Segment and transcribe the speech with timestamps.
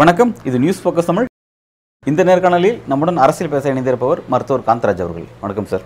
[0.00, 0.34] வணக்கம்.
[0.44, 1.26] இது news focus Tamil
[2.06, 5.26] இந்த நேர்காணலில் நம்முடன் அரசியல் பேச இணைந்திருப்பவர் மருத்துவர் காந்தராஜ் அவர்கள்.
[5.40, 5.84] வணக்கம் சார்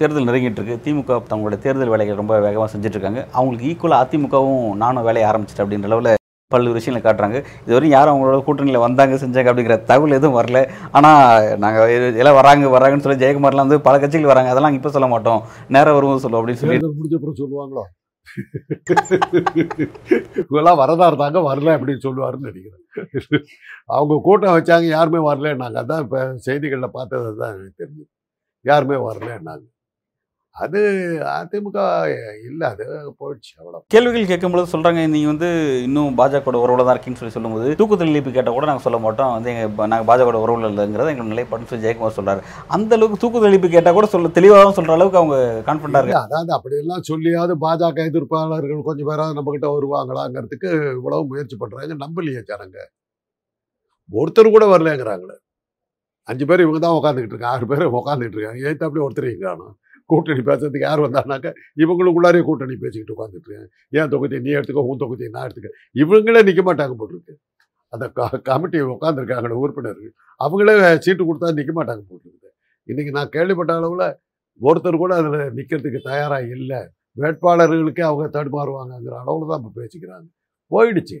[0.00, 0.76] தேர்தல் நெருங்கிட்டு இருக்கு.
[0.84, 3.22] திமுக தங்களோட தேர்தல் வேலைகள் ரொம்ப வேகமாக செஞ்சுட்டு இருக்காங்க.
[3.32, 6.20] அவங்களுக்கு ஈக்குவலாக அதிமுகவும் நானும் வேலையை ஆரம்பிச்சிட்டேன் அப்படின்ற அளவில்
[6.54, 7.38] பல்வேறு விஷயங்களை காட்டுறாங்க.
[7.66, 10.60] இதுவரையும் யாரும் அவங்களோட கூட்டணியில் வந்தாங்க செஞ்சாங்க அப்படிங்கிற தகவல் எதுவும் வரல.
[10.98, 14.52] ஆனால் நாங்கள் எல்லாம் வராங்க வராங்கன்னு சொல்லி ஜெயக்குமார்லாம் வந்து பல கட்சிகள் வராங்க.
[14.54, 15.42] அதெல்லாம் இப்போ சொல்ல மாட்டோம்.
[15.76, 16.78] நேரம் வருவோம் சொல்லுவோம் அப்படின்னு சொல்லி.
[17.00, 17.84] முடிஞ்ச அப்புறம் சொல்லுவாங்களோ?
[20.50, 23.44] இவெல்லாம் வரதா இருந்தாங்க வரல அப்படின்னு சொல்லுவாருன்னு நினைக்கிறேன்.
[23.96, 25.78] அவங்க கூட்டம் வச்சாங்க யாருமே வரலன்னாங்க.
[25.84, 28.04] அதான் இப்போ செய்திகளில் பார்த்தது தான் எனக்கு தெரிஞ்சு
[28.70, 29.64] யாருமே வரலன்னாங்க.
[30.56, 30.80] அது
[31.34, 31.78] அதிமுக
[32.48, 32.84] இல்லை அது
[33.20, 35.48] போயிடுச்சு அவ்வளோ கேள்விகள் கேட்கும்போது சொல்றாங்க நீங்க வந்து
[35.86, 39.32] இன்னும் பாஜக உறவுல தான் இருக்கீங்கன்னு சொல்லி சொல்லும்போது தூக்குதல் இழிப்பு கேட்டால் கூட நாங்கள் சொல்ல மாட்டோம்.
[39.36, 42.42] வந்து எங்க நாங்கள் பாஜக உறவுல இல்லைங்கிறத எங்க நிலைப்பாடுன்னு சொல்லி ஜெயக்குமார் சொல்றாரு.
[42.76, 47.06] அந்த அளவுக்கு தூக்குதல் இழிப்பு கேட்டால் கூட சொல்ல தெளிவாக சொல்ற அளவுக்கு அவங்க கான்ஃபிடண்டா இல்ல, அதாவது அப்படியெல்லாம்
[47.10, 52.78] சொல்லியாவது பாஜக எதிர்ப்பாளர்கள் கொஞ்சம் பேராவது நம்ம கிட்ட வருவாங்களாங்கிறதுக்கு இவ்வளவு முயற்சி பண்றாங்க நம்பலையே ஜனங்க.
[54.10, 55.36] ஒருத்தர் கூட வரலங்கிறாங்களே
[56.28, 58.60] அஞ்சு பேர் இவங்க தான் உட்காந்துக்கிட்டு இருக்காங்க ஆறு பேர் உட்காந்துட்டு இருக்காங்க.
[58.70, 59.74] ஏற்ற அப்படியே ஒருத்தர் இங்க காணும்?
[60.06, 65.48] கூட்டணி பேசுறதுக்கு யார் வந்தாங்கனாக்கா இவங்களுக்குள்ளாரே கூட்டணி பேசிக்கிட்டு உட்காந்துட்டு ஏன் தொகுதி நீ எடுத்துக்கோ உன் தொகுதி நான்
[65.48, 65.68] எடுத்துக்க?
[65.94, 67.34] இவங்களே நிற்க மாட்டாங்க போட்டிருக்கு.
[67.88, 70.12] அந்த க- கமிட்டி உட்காந்துருக்காங்க உறுப்பினர்கள்
[70.44, 72.50] அவங்களே சீட்டு கொடுத்தா நிற்க மாட்டாங்க போட்டிருக்கு.
[72.86, 74.16] இன்றைக்கி நான் கேள்விப்பட்ட அளவில்
[74.60, 76.78] ஒருத்தர் கூட அதில் நிற்கிறதுக்கு தயாராக இல்லை.
[77.16, 80.28] வேட்பாளர்களுக்கே அவங்க தடுமாறுவாங்கங்கிற அளவில் தான் இப்போ பேசிக்கிறாங்க.
[80.70, 81.20] போயிடுச்சு.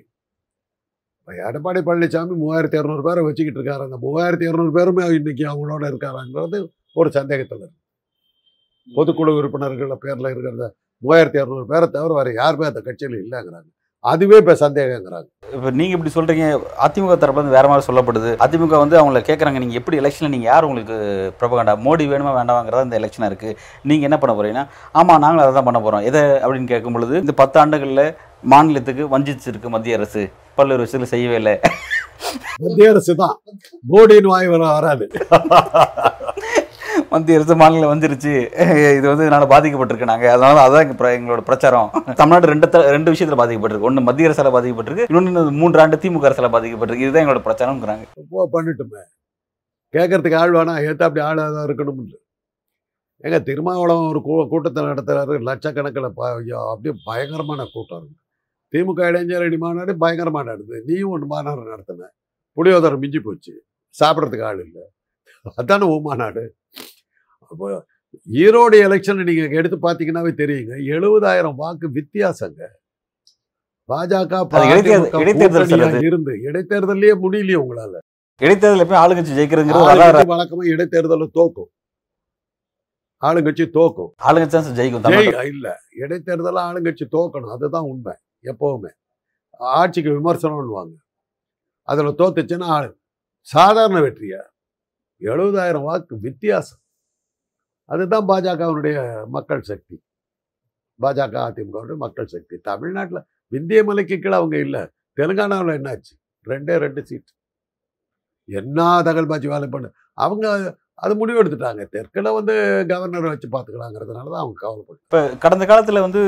[1.18, 3.82] இப்போ எடப்பாடி பழனிசாமி மூவாயிரத்தி இரநூறு பேரை வச்சுக்கிட்டு இருக்காரு.
[3.82, 7.81] அந்த மூவாயிரத்தி இரநூறு பேருமே இன்றைக்கி அவங்களோட இருக்காராங்கிறது ஒரு சந்தேகத்தில் இருக்குது
[8.88, 10.70] பொதுக்குழு உறுப்பினர்கள் பேரில் இருக்கிற
[11.02, 13.68] மூவாயிரத்தி இரநூறு பேரை தவிர வேறு யாருமே அந்த கட்சியில் இல்லைங்கிறாங்க.
[14.04, 15.26] அதுவே இப்போ சந்தேகங்கிறாங்க.
[15.56, 16.44] இப்போ நீங்க இப்படி சொல்றீங்க
[16.84, 18.30] அதிமுக தரப்புல இருந்து வேற மாதிரி சொல்லப்படுது.
[18.44, 20.96] அதிமுக வந்து அவங்கள கேட்குறாங்க நீங்க எப்படி எலெக்ஷன்ல நீங்க யார் உங்களுக்கு
[21.40, 23.50] ப்ரொபகண்டா மோடி வேணுமா வேண்டாமாங்கிறதா இந்த எலெக்ஷனா இருக்கு.
[23.90, 24.64] நீங்க என்ன பண்ண போறீங்கன்னா
[25.00, 26.06] ஆமா நாங்களும் அதை தான் பண்ண போறோம்.
[26.10, 28.04] எதை அப்படின்னு கேட்கும் பொழுது இந்த பத்து ஆண்டுகள்ல
[28.54, 30.24] மாநிலத்துக்கு வஞ்சிச்சிருக்கு மத்திய அரசு.
[30.58, 31.54] பல்வேறு விஷயத்தில் செய்யவே இல்லை.
[32.64, 33.36] மத்திய அரசு தான்
[33.92, 35.06] மோடின்னு வாய் வர வராது.
[37.12, 38.32] மத்திய அரசு மாநிலம் வந்துருச்சு.
[38.98, 40.26] இது வந்து இதனால பாதிக்கப்பட்டிருக்கு நாங்க.
[40.32, 41.88] அதனால அதான் எங்களோட பிரச்சாரம்.
[42.14, 43.88] தமிழ்நாடு ரெண்டு ரெண்டு விஷயத்துல பாதிக்கப்பட்டிருக்கு.
[43.90, 45.06] ஒன்று மத்திய அரசால பாதிக்கப்பட்டிருக்கு.
[45.12, 47.04] இன்னொன்று மூன்று ஆண்டு திமுக அரசால பாதிக்கப்பட்டிருக்கு.
[47.06, 48.04] இதுதான் எங்களோட பிரச்சாரம்ங்கிறாங்க.
[48.30, 49.02] போ பண்ணட்டுமே.
[49.96, 52.02] கேட்கறதுக்கு ஆள் வேணா ஏற்ற அப்படி ஆளாக தான் இருக்கணும்
[53.24, 55.34] எங்க திருமாவளவன் ஒரு கூ கூட்டத்தை நடத்துறாரு.
[55.48, 58.18] லட்சக்கணக்கில் ப ஐயோ, அப்படியே பயங்கரமான கூட்டம் இருக்கு.
[58.72, 60.82] திமுக இளைஞரணி மாநாடு பயங்கரமாக நடந்தது.
[60.86, 62.08] நீயும் ஒன்று மாநாடு நடத்தின.
[62.56, 63.52] புளியோதரம் மிஞ்சி போச்சு.
[64.00, 64.82] சாப்பிட்றதுக்கு ஆள் இல்லை.
[65.56, 66.44] அதானே ஓ மாநாடு.
[68.32, 70.74] ஈரோடு எலெக்ஷன் நீங்கள் எடுத்து பார்த்தீங்கன்னாவே தெரியுங்க.
[70.94, 72.66] எழுபதாயிரம் வாக்கு வித்தியாசங்க.
[73.88, 74.46] பாஜக.
[76.04, 77.98] இருந்து இடைத்தேர்தலே முடியலையே உங்களால.
[78.40, 79.34] இடைத்தேர்தல் எப்பயும் ஆளுங்கட்சி
[79.76, 81.70] ஆளுங்கட்சி வழக்கமா இடைத்தேர்தல தோக்கும்.
[83.20, 84.10] ஆளுங்கட்சி தோக்கும்.
[84.22, 85.80] ஆளுங்கட்சி ஜெயிக்கும் இல்ல.
[85.98, 87.52] இடைத்தேர்தல ஆளுங்கட்சி தோக்கணும்.
[87.52, 88.90] அதுதான் உண்மை எப்பவுமே.
[89.50, 90.92] ஆட்சிக்கு விமர்சனம்னுவாங்க
[91.82, 92.98] அதுல தோத்துச்சுன்னா ஆளு
[93.40, 94.40] சாதாரண வெற்றியா?
[95.20, 96.81] எழுபதாயிரம் வாக்கு வித்தியாசம்.
[97.84, 100.04] அதுதான் பாஜகவினுடைய மக்கள் சக்தி.
[101.02, 102.56] பாஜக அதிமுகவுடைய மக்கள் சக்தி.
[102.56, 104.80] தமிழ்நாட்டில் விந்திய மலைக்கு கீழே அவங்க இல்லை.
[105.16, 106.14] தெலுங்கானாவில் என்னாச்சு?
[106.46, 107.30] ரெண்டே ரெண்டு சீட்
[108.44, 109.92] என்ன தகல்பாச்சி வேலை பண்ணு?
[110.12, 111.82] அவங்க அது முடிவு எடுத்துட்டாங்க.
[111.94, 112.54] தெற்கில் வந்து
[112.90, 116.20] கவர்னரை வச்சு பார்த்துக்கலாங்கிறதுனால தான் அவங்க கவலைப்பட்டு இப்போ கடந்த காலத்தில் வந்து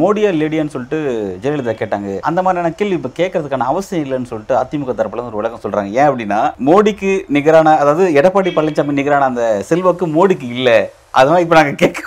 [0.00, 0.98] மோடியா லேடியான்னு சொல்லிட்டு
[1.44, 2.12] ஜெயலலிதா கேட்டாங்க.
[2.30, 6.40] அந்த மாதிரியான கேள்வி இப்போ கேட்கறதுக்கான அவசியம் இல்லைன்னு சொல்லிட்டு அதிமுக தரப்புல ஒரு விளக்கம் சொல்கிறாங்க ஏன் அப்படின்னா
[6.70, 10.78] மோடிக்கு நிகரான அதாவது எடப்பாடி பழனிசாமி நிகரான அந்த செல்வாக்கு மோடிக்கு இல்லை.
[11.20, 12.00] அதனால் இப்போ நாங்கள் கேட்க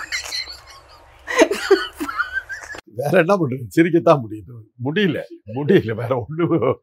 [3.16, 3.66] வேற என்ன பண்றது?
[3.68, 4.54] சிரிக்கத்தான் முடியுது.
[4.84, 5.20] முடியல.
[5.56, 5.96] முடியல.
[5.96, 6.74] வேற ஒண்ணு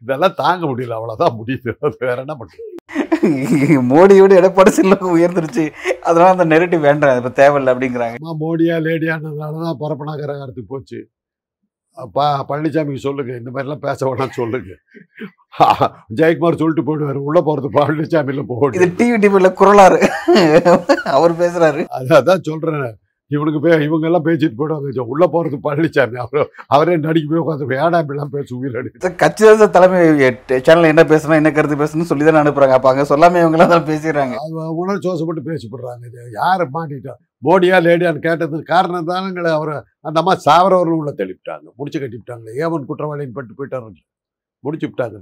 [0.00, 0.90] இதெல்லாம் தாங்க முடியல.
[0.90, 1.72] அவ்வளவுதான் முடியுது.
[1.80, 2.72] அது வேற என்ன பண்றது?
[3.94, 5.70] மோடியோட எடப்பாடி செல்வாக்கு உயர்ந்துருச்சு.
[6.02, 7.16] அதனால அந்த நெரட்டிவ் வேண்டாம்.
[7.16, 8.14] இப்ப தேவையில்லை அப்படிங்கிறாங்க.
[8.20, 11.08] அம்மா மோடியா லேடியானதுனால தான் பரப்பனாகரத்துக்கு போச்சு.
[11.96, 13.36] அப்பா பழனிசாமிக்கு சொல்லுங்க.
[13.36, 14.72] இந்த மாதிரிலாம் பேச வேணாம்னு சொல்லுங்க.
[16.14, 17.14] ஜெயக்குமார் சொல்லிட்டு போயிடுவாரு.
[17.14, 19.98] உள்ள போறது பழனிசாமியில இது போடு டிவி டிவில குரலாரு
[21.04, 21.86] அவர் பேசுறாரு.
[22.08, 22.98] அதான் சொல்றேன்.
[23.36, 26.42] இவனுக்கு பே இவங்க எல்லாம் பேசிட்டு போயிடுவாங்க உள்ள போறது பழனிசாமி அவர்
[26.74, 30.00] அவரே நடிக்க போய் உட்காந்து ஏடா இப்படிலாம் பேச உயிரடி கட்சி தான் தலைமை
[30.68, 32.76] சேனல்ல என்ன பேசணும் என்ன கருத்து பேசணும் சொல்லி தானே அனுப்புறாங்க.
[32.78, 34.34] அப்ப அங்க சொல்லாம இவங்க எல்லாம் பேசிடுறாங்க.
[34.82, 36.04] உணர்வு சோசப்பட்டு பேசிப்படுறாங்க.
[36.40, 37.14] யாரை மாட்டிட்டா
[37.46, 39.74] மோடியா லேடியான்னு கேட்டதுக்கு காரணம் தானுங்களே அவர்.
[40.08, 41.66] அந்த அம்மா சாவரவர்கள் உள்ள தெளிப்பிட்டாங்க.
[41.78, 43.96] முடிச்சு கட்டிவிட்டாங்களே ஏவன் குற்றவாளின்னு பட்டு போயிட்டாரு.
[44.64, 45.18] முடிச்சு விட்டாங்க.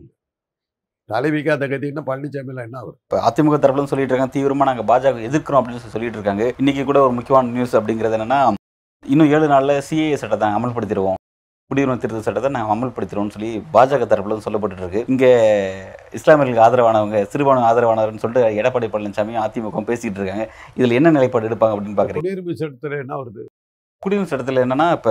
[1.13, 5.61] தலைவிக்கு அந்த கத்தின்னா பழனிசாமிலாம் என்ன அவர் இப்போ அதிமுக தரப்புல சொல்லிட்டு இருக்காங்க தீவிரமா நாங்க பாஜக எதிர்க்கிறோம்
[5.61, 6.45] அப்படின்னு சொல்லி சொல்லிட்டு இருக்காங்க.
[6.61, 8.41] இன்னைக்கு கூட ஒரு முக்கியமான நியூஸ் அப்படிங்கிறது என்னன்னா
[9.05, 11.19] இன்னும் ஏழு நாள்ல சிஏஏ சட்டத்தை அமல்படுத்திடுவோம்.
[11.71, 15.01] குடியுரிமை திருத்த சட்டத்தை நாங்கள் அமல்படுத்திடுவோம்னு சொல்லி பாஜக தரப்புல சொல்லப்பட்டு இருக்கு.
[15.13, 15.25] இங்க
[16.19, 20.47] இஸ்லாமியர்களுக்கு ஆதரவானவங்க சிறுபான்மை ஆதரவானவர்னு சொல்லிட்டு எடப்பாடி பழனிசாமி அதிமுக பேசிட்டு இருக்காங்க.
[20.79, 22.25] இதுல என்ன நிலைப்பாடு எடுப்பாங்க அப்படின்னு பாக்குறீங்க?
[22.27, 23.45] குடியுரிமை சட்டத்தில் என்ன வருது?
[24.03, 25.11] குடியுரிமை சட்டத்தில் என்னன்னா இப்ப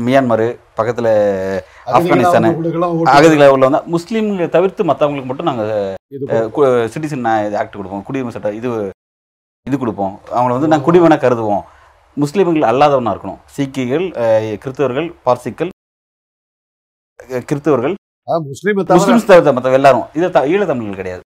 [0.00, 1.08] மியான்மர் பக்கத்துல
[1.86, 2.54] ஆப்கானிஸ்தானு,
[3.04, 6.64] அகதிகளை உள்ள வந்தா முஸ்லீம்களை தவிர்த்து மற்றவங்களுக்கு மட்டும் நாங்க இது கொடுப்போம்.
[6.64, 8.04] சிட்டிசன் ஆக்ட் கொடுப்போம்.
[8.08, 8.90] குடியுரிமை சட்டம் இது
[9.66, 10.20] இது கொடுப்போம்.
[10.30, 11.60] அவங்கள வந்து நாங்கள் குடிமனா கருதுவோம்.
[12.20, 13.38] முஸ்லீம்கள் அல்லாதவனா இருக்கணும்.
[13.46, 14.10] சீக்கியர்கள்
[14.64, 15.68] கிறிஸ்தவர்கள் பார்சிக்கள்
[17.28, 17.94] கிறிஸ்தவர்கள்
[18.26, 20.04] முஸ்லீமை முஸ்லிம்ஸ் தவிர்த்த மற்ற எல்லாரும்.
[20.14, 21.20] இது த- ஈழத்தமிழர்கள் கிடையாது.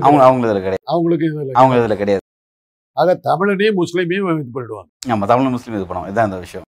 [0.00, 0.82] அவங்க அவங்க இதில் கிடையாது.
[0.84, 2.20] அவங்களுக்கு அவங்க இதில் கிடையாது.
[2.92, 4.88] ஆக தமிழனையும் முஸ்லீமையும் இது பண்ணிடுவாங்க.
[5.06, 6.66] நம்ம தமிழ் முஸ்லீம் இது பண்ணுவோம் இதுதான் இந்த விஷயம்.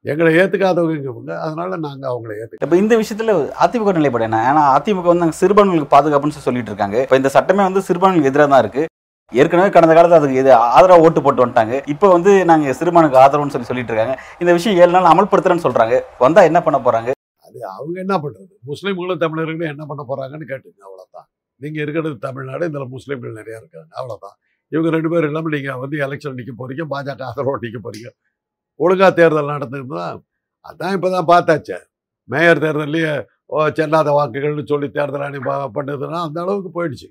[0.00, 4.52] எங்களை ஏற்றுக்காதவங்க அதனால நாங்கள் அவங்கள ஏற்றுக்க இப்போ இந்த விஷயத்துல அதிமுக நிலைப்பாடு என்ன?
[4.52, 7.02] ஏன்னா அதிமுக வந்து நாங்கள் சிறுபான்மைகளுக்கு பாதுகாப்புன்னு சொல்லி சொல்லிட்டு இருக்காங்க.
[7.02, 8.86] இப்போ இந்த சட்டமே வந்து சிறுபான்மைகளுக்கு எதிராக தான் இருக்கு.
[9.32, 11.76] ஏற்கனவே கடந்த காலத்தில் அதுக்கு இது ஆதரவு ஓட்டு போட்டு வந்துட்டாங்க.
[11.86, 14.14] இப்போ வந்து நாங்கள் சிறுமானுக்கு ஆதரவுன்னு சொல்லி சொல்லிட்டு இருக்காங்க.
[14.38, 15.94] இந்த விஷயம் ஏழு நாள் அமல்படுத்துறேன்னு சொல்றாங்க.
[16.20, 17.10] வந்தா என்ன பண்ண போறாங்க?
[17.44, 21.26] அது அவங்க என்ன பண்ணுறது முஸ்லீம்களும் தமிழர்களும் என்ன பண்ண போகிறாங்கன்னு கேட்டுங்க அவ்வளோதான்
[21.60, 24.36] நீங்கள் இருக்கிறது தமிழ்நாடு இதில் முஸ்லீம்கள் நிறையா இருக்காங்க அவ்வளோதான்
[24.72, 28.10] இவங்க ரெண்டு பேரும் இல்லாமல் நீங்கள் வந்து எலெக்ஷன் நிற்க போகிறீங்க பாஜக ஆதரவோடு நிற்க போகிறீங்க
[28.80, 30.06] ஒழுங்கா தேர்தல் நடந்துருந்தா
[30.64, 31.76] அதான் இப்போ தான் பார்த்தாச்சே.
[32.28, 33.12] மேயர் தேர்தல்லையே
[33.48, 37.08] ஓ செல்லாத வாக்குகள்னு சொல்லி தேர்தல் ஆணையம் ப- பண்ணுதுன்னா அந்த அளவுக்கு போயிடுச்சு.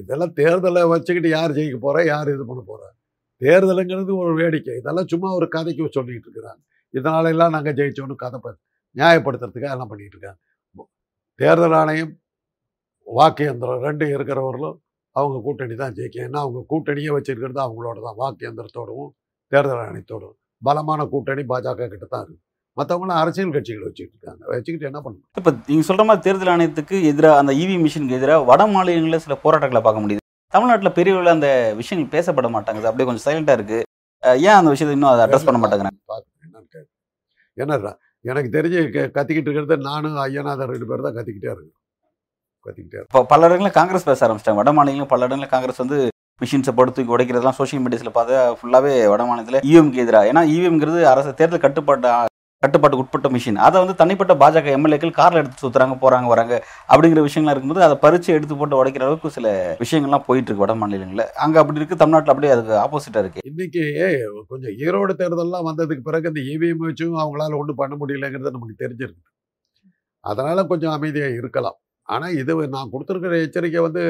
[0.00, 2.88] இதெல்லாம் தேர்தலை வச்சுக்கிட்டு யார் ஜெயிக்க போகிறா யார் இது பண்ண போகிறா
[3.42, 4.74] தேர்தலுங்கிறது ஒரு வேடிக்கை.
[4.76, 6.62] இதெல்லாம் சும்மா ஒரு கதைக்கு சொல்லிகிட்டு இருக்கிறாங்க.
[6.94, 8.58] இதனால எல்லாம் நாங்கள் ஜெயிச்சோன்னு கதை ப-
[8.96, 10.40] நியாயப்படுத்துறதுக்காக எல்லாம் பண்ணிகிட்டு இருக்காங்க.
[11.40, 12.12] தேர்தல் ஆணையம்
[13.06, 14.78] வாக்கு எந்திரம் ரெண்டு இருக்கிறவர்களும்
[15.16, 16.24] அவங்க கூட்டணி தான் ஜெயிக்கும்.
[16.28, 19.12] ஏன்னா அவங்க கூட்டணியே வச்சுருக்கிறது அவங்களோட தான் வாக்கு எந்திரத்தோடவும்
[19.52, 20.38] தேர்தல் ஆணையத்தோடவும்.
[20.62, 22.45] பலமான கூட்டணி பாஜக கிட்ட தான் இருக்குது
[22.76, 27.40] மற்றவங்களாம் அரசியல் கட்சிகள் வச்சுட்டு இருக்காங்க வச்சுக்கிட்டு என்ன பண்ண இப்போ நீங்க சொல்ற மாதிரி தேர்தல் ஆணையத்துக்கு எதிராக
[27.42, 30.22] அந்த இவி மிஷினுக்கு எதிராக வட மாநிலங்களில் சில போராட்டங்களை பார்க்க முடியுது.
[30.54, 31.48] தமிழ்நாட்டில் பெரிய அளவுல அந்த
[31.80, 33.78] விஷயங்கள் பேசப்பட மாட்டாங்க அது அப்படியே கொஞ்சம் சைலண்டா இருக்கு.
[34.48, 35.98] ஏன் அந்த விஷயத்தை இன்னும் அதை அட்ரஸ் பண்ண மாட்டேங்கிறாங்க?
[36.74, 36.92] கேட்கு
[37.56, 37.92] என்னடா
[38.24, 38.80] எனக்கு தெரிஞ்சு
[39.16, 41.74] கத்திக்கிட்டு இருக்கிறது நானும் ஐயனாதர் ரெண்டு பேர் தான் கத்திக்கிட்டே இருக்கோம்.
[42.66, 44.60] கத்திக்கிட்டே இப்போ பல இடங்களில் காங்கிரஸ் பேச ஆரம்பிச்சிட்டாங்க.
[44.62, 45.98] வட மாநிலங்களும் பல இடங்களில் காங்கிரஸ் வந்து
[46.40, 51.66] மிஷின்ஸை படுத்து உடைக்கிறதெல்லாம் சோஷியல் மீடியாஸில் பார்த்தா ஃபுல்லாகவே வட மாநிலத்தில் இவிஎம்க்கு எதிராக ஏன்னா இவிஎம்ங்கிறது அரசு தேர்தல்
[51.66, 52.08] கட்டுப்பாட்டு
[52.66, 56.54] கட்டுப்பாட்டுக்கு உட்பட்ட மிஷின் அதை வந்து தனிப்பட்ட பாஜக எம்எல்ஏக்கள் காரில் எடுத்து சுற்றுறாங்க போகிறாங்க வராங்க
[56.92, 59.48] அப்படிங்கிற விஷயங்கள்லாம் இருக்கும்போது அதை பறித்து எடுத்து போட்டு உடைக்கிற அளவுக்கு சில
[59.82, 61.24] விஷயங்கள்லாம் போயிட்டு இருக்கு வட மாநிலங்களில்.
[61.44, 63.44] அங்கே அப்படி இருக்கு தமிழ்நாட்டில் அப்படியே அதுக்கு ஆப்போசிட்டாக இருக்கு.
[63.50, 63.82] இன்னைக்கு
[64.52, 69.24] கொஞ்சம் ஈரோடு தேர்தலெலாம் வந்ததுக்கு பிறகு இந்த இவிஎம் வச்சும் அவங்களால ஒன்றும் பண்ண முடியலங்கிறது நமக்கு தெரிஞ்சிருக்கு.
[70.24, 71.78] அதனால் கொஞ்சம் அமைதியாக இருக்கலாம்.
[72.08, 74.04] ஆனால் இது நான் கொடுத்துருக்கிற எச்சரிக்கை வந்து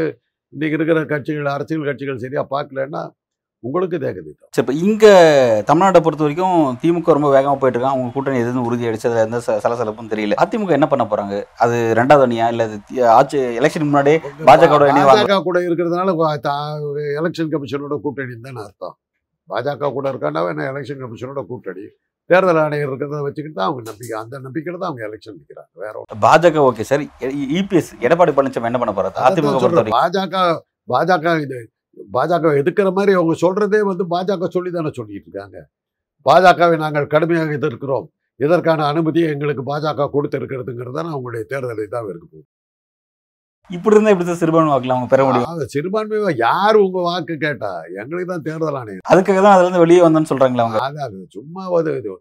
[0.52, 3.02] இன்றைக்கி இருக்கிற கட்சிகள் அரசியல் கட்சிகள் சரியா பார்க்கலன்னா
[3.64, 5.12] உங்களுக்கு தேக்குது சரி இப்போ இங்கே
[5.68, 9.38] தமிழ்நாட்டை பொறுத்த வரைக்கும் திமுக ரொம்ப வேகமாக போயிட்டு இருக்காங்க அவங்க கூட்டணி எதுவும் உறுதி அடிச்சு அதில் எந்த
[9.58, 12.66] சலசலப்பும் தெரியல அதிமுக என்ன பண்ண போறாங்க அது ரெண்டாவது அணியா இல்லை
[13.12, 13.92] ஆட்சி எலெக்ஷன்
[14.48, 15.20] பாஜகவோட இணைவாங்க.
[15.20, 16.14] பாஜக கூட இருக்கிறதுனால
[17.16, 18.96] எலெக்ஷன் கமிஷனோட கூட்டணி தான் அர்த்தம்
[19.48, 21.86] பாஜக கூட இருக்காண்டாவே என்ன எலெக்ஷன் கமிஷனோட கூட்டணி
[22.30, 26.22] தேர்தல் ஆணையர் இருக்கிறத வச்சுக்கிட்டு தான் அவங்க நம்பிக்கை அந்த நம்பிக்கையில தான் அவங்க எலெக்ஷன் நிற்கிறாங்க வேற ஒண்ணும்
[26.24, 27.04] Bajaka okay sir
[27.54, 30.36] E P S Edappadi Palaniswami என்ன பண்ண போறாரு அதிமுக பாஜக
[30.88, 31.60] பாஜக இது
[32.14, 35.58] பாஜக எதுக்குற மாதிரி அவங்க சொல்றதே வந்து பாஜக சொல்லி தானே சொல்லிட்டு இருக்காங்க
[36.26, 38.06] பாஜகவை நாங்கள் கடுமையாக எதிர்க்கிறோம்.
[38.40, 42.46] இதற்கான அனுமதியை எங்களுக்கு பாஜக கொடுத்திருக்கிறதுங்கிறது தான் அவங்களுடைய தேர்தல் இதாக இருக்கு போகுது.
[43.70, 45.48] இப்படி இருந்தா எப்படி சார் சிறுபான்மை வாக்குல அவங்க பெற முடியும்.
[45.52, 47.70] ஆக, சிறுபான்மை யார் உங்க வாக்கு கேட்டா?
[48.00, 49.06] எங்களுக்கு தான் தேர்தல் ஆணையம்.
[49.12, 50.80] அதுக்காக தான் அதுல இருந்து வெளியே வந்தேன்னு சொல்றாங்களே அவங்க.
[50.88, 52.12] அது அது சும்மா அது இது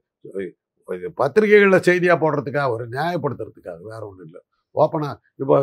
[1.22, 4.42] பத்திரிகைகளில் செய்தியாக போடுறதுக்காக ஒரு நியாயப்படுத்துறதுக்காக வேற ஒன்றும் இல்லை.
[4.76, 5.10] ஓப்பனா
[5.42, 5.56] இப்போ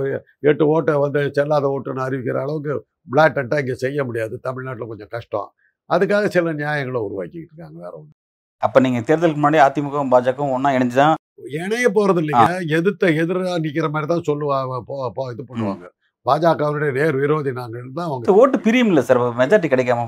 [0.51, 2.75] எட்டு ஓட்டை வந்து செல்லாத ஓட்டுன்னு அறிவிக்கிற அளவுக்கு
[3.09, 4.35] பிளாட்டண்ட்டாக இங்கே செய்ய முடியாது.
[4.41, 5.49] தமிழ்நாட்டில் கொஞ்சம் கஷ்டம்.
[5.91, 7.79] அதுக்காக சில நியாயங்களை உருவாக்கிக்கிட்டு இருக்காங்க.
[7.85, 8.15] வேற ஒன்று
[8.63, 11.19] அப்ப நீங்க தேர்தலுக்கு முன்னாடி அதிமுகவும் பாஜகவும் ஒண்ணா இணைஞ்சுதான்
[11.61, 12.45] இணைய போறது இல்லைங்க.
[12.79, 14.75] எதிர்த்த எதிராக நிற்கிற மாதிரி தான் சொல்லுவாங்க.
[14.89, 15.87] போ போ இது பண்ணுவாங்க.
[16.27, 18.35] பாஜகவினுடைய நேர் விரோதி நாங்கள் தான் அவங்க.
[18.41, 20.05] ஓட்டு பிரியும் இல்ல சார் மெஜாரிட்டி கிடைக்காம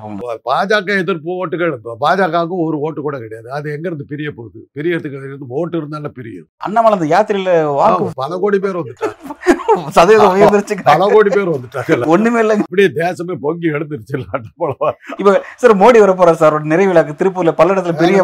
[0.50, 1.72] பாஜக எதிர்ப்பு ஓட்டுகள்
[2.04, 3.48] பாஜகவுக்கும் ஒரு ஓட்டு கூட கிடையாது.
[3.56, 4.60] அது எங்க இருந்து பிரிய போகுது?
[4.76, 6.48] பிரியறதுக்கு ஓட்டு இருந்தாலும் பிரியும்.
[6.66, 9.16] அண்ணாமலை அந்த யாத்திரையில வாக்கு பல கோடி பேர் வந்துட்டாங்க.
[9.96, 10.74] சதவீதம் உயர்ந்துருச்சு.
[10.88, 12.06] பல கோடி பேர் வந்துட்டாங்க.
[12.14, 12.64] ஒண்ணுமே இல்லைங்க.
[12.66, 14.18] அப்படியே தேசமே பொங்கி எடுத்துருச்சு
[14.60, 14.88] போலவா?
[15.60, 18.18] சார் மோடி வர போறாரு சார் ஒரு நிறைவு விழாக்கு திருப்பூர்ல பல இடத்துல பெரிய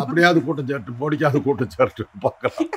[0.00, 2.68] அப்படியாவது கூட்டம் சேர்த்து மோடிக்காவது கூட்டம் சேர்த்து பார்க்கலாம்.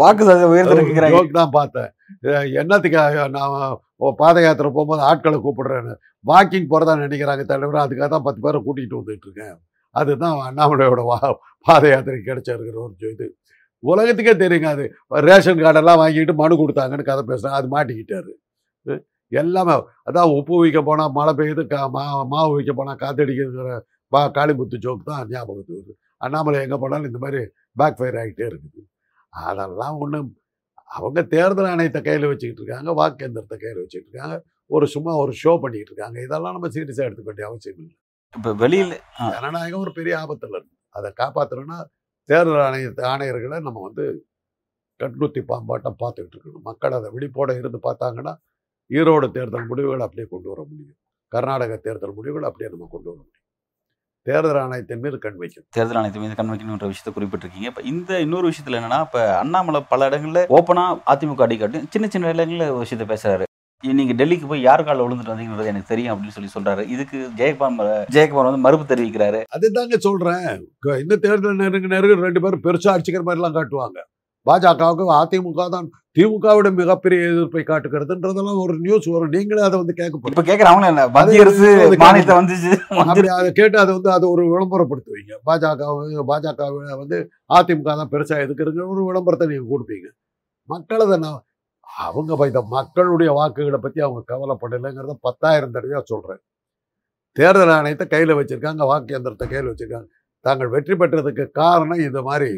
[0.00, 1.90] வாக்கு சதவீதம் உயர்ந்திருக்கிறாங்க தான் பார்த்தேன்.
[2.30, 3.00] அஹ் என்னத்துக்கு
[3.36, 3.56] நான்
[4.20, 5.94] பாத யாத்திரை போகும்போது ஆட்களை கூப்பிடுறேன்னு.
[6.24, 9.56] வாக்கிங் போறதா நினைக்கிறாங்க தலைவர் அதுக்காக தான் பத்து பேரை கூட்டிகிட்டு வந்துட்டு இருக்கேன்.
[9.94, 11.18] அதுதான் அண்ணாமலையோட வா
[11.66, 13.26] பாத யாத்திரை கிடைச்சிருக்கிற ஒரு இது.
[13.92, 14.84] உலகத்துக்கே தெரியுங்க அது.
[15.28, 18.32] ரேஷன் கார்டெல்லாம் வாங்கிட்டு மனு கொடுத்தாங்கன்னு கதை பேசுறாங்க அது மாட்டிக்கிட்டாரு.
[19.40, 19.74] எல்லாமே
[20.08, 23.76] அதான் உப்பு வைக்க போனால் மழை பெய்யுது கா மா மாவு வைக்க போனால் காத்தடிக்கிற
[24.12, 25.92] பா காளிமுத்து ஜோக் தான் ஞாபகத்துக்கு வருது.
[26.24, 27.40] அண்ணாமலை எங்கே போனாலும் இந்த மாதிரி
[27.80, 28.82] பேக் ஃபயர் ஆகிட்டே இருக்குது.
[29.32, 30.28] அதெல்லாம் ஒன்றும்
[30.96, 34.36] அவங்க தேர்தல் ஆணையத்தை கையில் வச்சுக்கிட்டு இருக்காங்க வாக்கு எந்திரத்தை கையில் வச்சுக்கிட்டு இருக்காங்க.
[34.74, 36.18] ஒரு சும்மா ஒரு ஷோ பண்ணிக்கிட்டு இருக்காங்க.
[36.26, 37.94] இதெல்லாம் நம்ம சீரியஸாக எடுத்துக்க வேண்டிய அவசியம் இல்லை.
[38.34, 38.94] இப்போ வெளியில்
[39.34, 40.76] ஜனநாயகம் ஒரு பெரிய ஆபத்துல இருக்கு.
[40.98, 41.78] அதை காப்பாற்றணும்னா
[42.30, 44.04] தேர்தல் ஆணைய ஆணையர்களை நம்ம வந்து
[45.00, 46.66] கண்குத்தி பாம்பாட்டம் பார்த்துக்கிட்டு இருக்கணும்.
[46.70, 48.34] மக்கள் அதை விழிப்போட இருந்து பார்த்தாங்கன்னா
[48.90, 50.98] ஈரோடு தேர்தல் முடிவுகளை அப்படியே கொண்டு வர முடியும்.
[51.32, 53.40] கர்நாடக தேர்தல் முடிவுகளை அப்படியே நம்ம கொண்டு வர முடியும்.
[54.26, 55.70] தேர்தல் ஆணையத்தின் மீது கண் வைக்கணும்.
[55.76, 57.70] தேர்தல் ஆணையத்தின் மீது கண்வைக்கணுன்ற விஷயத்தை குறிப்பிட்டிருக்கீங்க.
[57.72, 62.64] இப்போ இந்த இன்னொரு விஷயத்தில் என்னன்னா இப்போ அண்ணாமலை பல இடங்களில் ஓப்பனாக அதிமுக அடிக்காட்டி சின்ன சின்ன இடங்களில்
[62.82, 63.46] விஷயத்த விஷயத்தை பேசுறாரு.
[63.98, 66.82] நீங்க டெல்லிக்கு போய் யார் காலில் விழுந்துட்டு வந்தீங்கிறது எனக்கு தெரியும் அப்படின்னு சொல்லி சொல்றாரு.
[66.94, 69.40] இதுக்கு ஜெயக்குமார் ஜெயக்குமார் வந்து மறுப்பு தெரிவிக்கிறாரு.
[69.56, 70.48] அதுதாங்க சொல்றேன்.
[71.04, 74.00] இந்த தேர்தல் நெருங்க நெருங்க ரெண்டு பேரும் பெருசா அடிச்சுக்கிற மாதிரிலாம் காட்டுவாங்க.
[74.48, 75.86] பாஜகவுக்கு அதிமுக தான்
[76.16, 79.32] திமுகவிட மிகப்பெரிய எதிர்ப்பை காட்டுகிறதுன்றதெல்லாம் ஒரு நியூஸ் வரும்.
[79.36, 80.34] நீங்களே அதை வந்து கேட்க போறீங்க.
[80.34, 81.68] இப்ப கேக்குறாங்களே இல்ல மத்திய அரசு
[82.02, 82.72] மாநிலத்தை வந்துச்சு.
[83.10, 85.32] அப்படி அதை கேட்டு அதை வந்து அதை ஒரு விளம்பரப்படுத்துவீங்க.
[85.48, 85.88] பாஜக
[86.32, 86.68] பாஜக
[87.02, 87.18] வந்து
[87.58, 90.08] அதிமுக தான் பெருசா எதுக்குறங்க ஒரு விளம்பரத்தை நீங்க கொடுப்பீங்க.
[90.74, 91.40] மக்கள் அதை நான்
[92.06, 96.42] அவங்க இந்த மக்களுடைய வாக்குகளை பத்தி அவங்க கவலைப்படலைங்கிறத பத்தாயிரம் தடவையாக சொல்றேன்.
[97.36, 100.08] தேர்தல் ஆணையத்தை கையில வச்சிருக்காங்க வாக்கு எந்திரத்தை கையில் வச்சிருக்காங்க.
[100.46, 102.50] தாங்கள் வெற்றி பெற்றதுக்கு காரணம் இந்த மாதிரி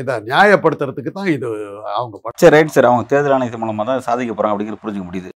[0.00, 1.48] இதை நியாயப்படுத்துறதுக்கு தான் இது
[1.96, 2.88] அவங்க சரி ரைட் சார்.
[2.90, 5.30] அவங்க தேர்தல் ஆணையத்தின் மூலமா தான் சாதிக்க போகிறாங்க அப்படிங்கிற புரிஞ்சுக்க முடியுது.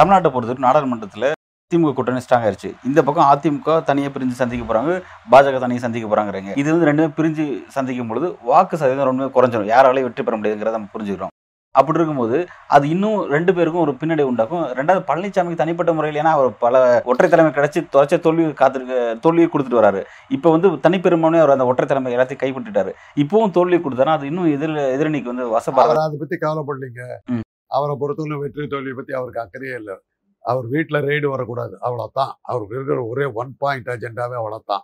[0.00, 1.32] தமிழ்நாட்டை பொறுத்தவரை நாடாளுமன்றத்துல
[1.72, 2.70] திமுக கூட்டணி ஸ்ட்ராங் ஆயிருச்சு.
[2.88, 4.92] இந்த பக்கம் அதிமுக தனியா பிரிஞ்சு சந்திக்க போறாங்க
[5.32, 6.50] பாஜக தனியாக சந்திக்க போறாங்கிறீங்க.
[6.60, 7.44] இது வந்து ரெண்டுமே பிரிஞ்சு
[7.76, 9.70] சந்திக்கும் பொழுது வாக்கு சதவீதம் ரொம்ப குறைஞ்சிரும்.
[9.74, 11.34] யாராலையும் வெற்றி பெற முடியாதுங்கிறத நம்ம புரிஞ்சுக்கிறோம்.
[11.74, 14.62] அப்படி இருக்கும்போது அது இன்னும் ரெண்டு பேருக்கும் ஒரு பின்னடை உண்டாக்கும்.
[14.62, 19.84] ரெண்டாவது பழனிசாமிக்கு தனிப்பட்ட முறையில் ஏன்னா அவர் பல ஒற்றை தலைமை கிடைச்சி தொலைச்ச தோல்வி காத்திருக்க தோல்வியை கொடுத்துட்டு
[19.84, 20.04] வராரு.
[20.28, 22.92] இப்போ வந்து தனிப்பெரும்பான்மை அவர் அந்த ஒற்றை தலைமை எல்லாத்தையும் கைப்பற்றிட்டாரு.
[23.14, 24.08] இப்பவும் தோல்வி கொடுத்தாரா.
[24.08, 27.18] அது இன்னும் எதிர் எதிரணிக்கு வந்து வசப்பாரு அவர் அதை பத்தி கவலைப்படலீங்க.
[27.66, 29.98] அவரை பொறுத்தவரை வெற்றி தோல்வியை பத்தி அவருக்கு அக்கறையே இல்லை.
[30.40, 31.76] அவர் வீட்டுல ரெய்டு வரக்கூடாது.
[31.80, 32.38] அவ்வளவுதான்.
[32.40, 34.82] அவருக்கு இருக்கிற ஒரே ஒன் பாயிண்ட் அஜெண்டாவே அவ்வளவுதான்.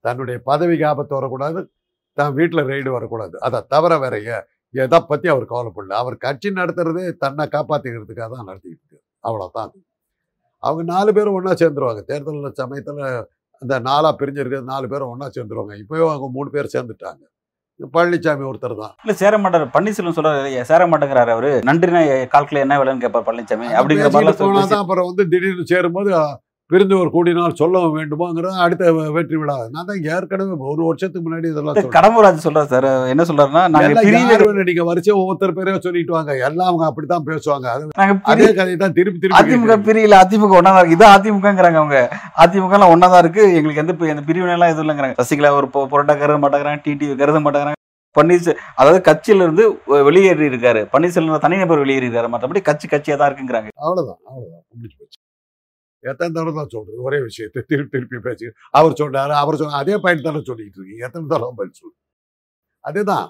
[0.00, 1.72] தன்னுடைய பதவிக்கு ஆபத்து வரக்கூடாது.
[2.12, 3.40] தான் வீட்டுல ரெய்டு வரக்கூடாது.
[3.40, 5.96] அதை தவிர வேற எ- எதை பத்தி அவர் கவலைப்படல.
[6.02, 9.04] அவர் கட்சி நடத்துறதே தன்னை காப்பாத்திக்கிறதுக்காக தான் நடத்திக்கிட்டு இருக்காரு.
[9.20, 9.72] அவ்வளவுதான்
[10.62, 12.02] அவங்க நாலு பேரும் ஒண்ணா சேர்ந்துருவாங்க.
[12.04, 13.04] தேர்தல் சமயத்துல
[13.62, 15.74] அந்த நாலா பிரிஞ்சிருக்கிறது நாலு பேரும் ஒண்ணா சேர்ந்துருவாங்க.
[15.82, 17.22] இப்பயும் அவங்க மூணு பேர் சேர்ந்துட்டாங்க.
[17.80, 18.94] பழனிசாமி ஒருத்தர் தான்.
[19.04, 19.66] இல்ல சேர மாட்டாரு.
[19.74, 21.50] பன்னீர்செல்வம் சொல்றாரு "ஐயா, சேர மாட்டேங்கிறாரு அவரு.
[21.68, 22.00] நன்றினா
[22.34, 24.10] கால்குல என்ன வேலைன்னு கேட்பார் பழனிசாமி அப்படிங்கிற
[24.40, 26.10] போனாதான் அப்புறம் வந்து திடீர்னு சேரும்போது
[26.70, 28.84] அ, பிரிந்தவர் கூடினால் சொல்லவும் வேண்டுமாங்கிற அடுத்த
[29.14, 29.54] வெற்றி விழா.
[29.72, 31.78] நான் தான் ஏற்கனவே ஒரு வருஷத்துக்கு முன்னாடி இதெல்லாம்.
[31.94, 32.86] கடம்பூராஜ் சொல்றாரு சார்.
[33.12, 36.32] என்ன சொல்றாருன்னா நாங்க எல்லாம் பிரிவு யார் வேணும் நீங்க வரிசையா ஒவ்வொருத்தர் பேரையும் சொல்லிட்டு வாங்க.
[36.46, 37.66] எல்லாம் அவங்க அப்படித்தான் பேசுவாங்க.
[37.72, 37.88] அது
[38.26, 39.76] அதே பிரி- கதையை தான் திருப்பி திருப்பி அதிமுக.
[39.88, 40.98] பிரியல அதிமுக ஒன்னாதான் இருக்கு.
[40.98, 41.98] இது அதிமுகங்கிறாங்க அவங்க.
[42.44, 43.42] அதிமுக எல்லாம் ஒன்னாதான் இருக்கு.
[43.58, 45.18] எங்களுக்கு எந்த எந்த பிரிவினை எல்லாம் எதுவும் இல்லைங்கிறாங்க.
[45.20, 46.82] சசிகலா ஒரு புரட்டா கருத மாட்டேங்கிறாங்க.
[46.86, 47.76] டிடி கருத மாட்டேங்கிறாங்க.
[48.16, 49.64] பன்னீர்செல் அதாவது கட்சியில இருந்து
[50.06, 53.68] வெளியேறி இருக்காரு பன்னீர்செல்வம் தனிநபர் வெளியேறி இருக்காரு மற்றபடி கட்சி கட்சியா தான் இருக்குங்கிறாங்க.
[53.80, 54.64] அவ்வளவுதான் அவ்வளவுதான்.
[56.04, 56.98] எத்தனை தடவை தான் சொல்றது?
[57.08, 58.46] ஒரே விஷயத்தை திருப்பி திருப்பி பேசி.
[58.78, 61.04] அவர் சொன்னாரு அவர் சொன்ன அதே பாயிண்ட் தானே சொல்லிட்டு இருக்கீங்க.
[61.08, 61.94] எத்தனை தடவை பதில் சொல்லு.
[62.84, 63.28] அதுதான்.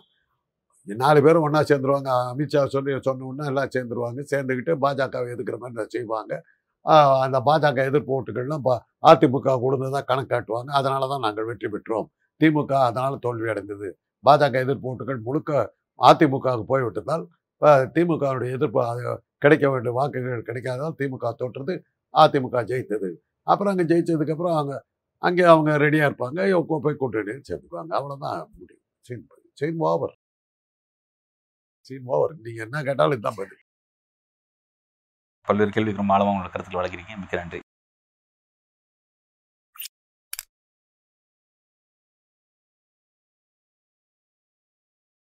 [0.86, 2.10] நாலு பேரும் ஒன்றா சேர்ந்துருவாங்க.
[2.32, 4.20] அமித்ஷா சொல்லி சொன்ன உடனே எல்லாம் சேர்ந்துருவாங்க.
[4.32, 6.32] சேர்ந்துக்கிட்டு பாஜகவை எதிர்க்கிற மாதிரி செய்வாங்க.
[7.24, 8.74] அந்த பாஜக எதிர்ப்பு ஓட்டுகள்லாம் பா
[9.10, 10.70] அதிமுக கொடுத்ததாக கணக்கு காட்டுவாங்க.
[10.80, 12.08] அதனால தான் நாங்கள் வெற்றி பெற்றோம்.
[12.40, 13.88] திமுக அதனால் தோல்வி அடைந்தது
[14.24, 15.50] பாஜக எதிர்ப்பு ஓட்டுகள் முழுக்க
[16.00, 17.24] அதிமுகவுக்கு போய்விட்டதால்
[17.62, 19.02] ஆஹ் திமுகவுடைய எதிர்ப்பு அது
[19.44, 21.74] கிடைக்க வேண்டிய வாக்குகள் கிடைக்காததால் திமுக தோற்றது.
[22.14, 23.10] அதிமுக ஜெயித்தது.
[23.42, 24.74] அப்புறம் அங்கே ஜெயித்ததுக்கப்புறம் அவங்க
[25.22, 26.40] அங்கே அவங்க ரெடியாக இருப்பாங்க.
[26.86, 28.84] போய் கூட்டணி சேர்த்துக்குவாங்க அவ்வளோதான் முடியும்.
[29.06, 29.24] Scene
[29.60, 30.14] scene over
[31.88, 33.62] scene over நீங்கள் என்ன கேட்டாலும் இதுதான் பதில்.
[35.48, 37.60] பல்வேறு கேள்விக்கு ரொம்ப உங்களோட கருத்துல வழங்கிருக்கீங்க மிக்க நன்றி.